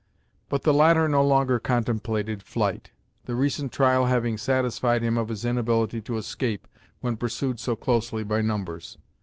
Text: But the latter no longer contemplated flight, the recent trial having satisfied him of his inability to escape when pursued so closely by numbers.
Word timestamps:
But 0.49 0.63
the 0.63 0.73
latter 0.73 1.07
no 1.07 1.21
longer 1.23 1.59
contemplated 1.59 2.41
flight, 2.41 2.89
the 3.25 3.35
recent 3.35 3.71
trial 3.71 4.07
having 4.07 4.35
satisfied 4.35 5.03
him 5.03 5.15
of 5.15 5.29
his 5.29 5.45
inability 5.45 6.01
to 6.01 6.17
escape 6.17 6.67
when 7.01 7.17
pursued 7.17 7.59
so 7.59 7.75
closely 7.75 8.23
by 8.23 8.41
numbers. 8.41 8.97